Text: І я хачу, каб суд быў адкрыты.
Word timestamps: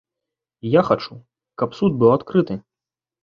І 0.67 0.71
я 0.75 0.81
хачу, 0.87 1.17
каб 1.63 1.77
суд 1.79 1.91
быў 2.05 2.11
адкрыты. 2.17 2.57